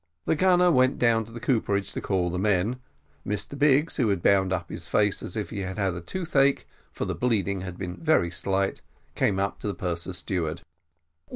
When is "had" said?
4.09-4.23, 5.59-5.77, 7.61-7.77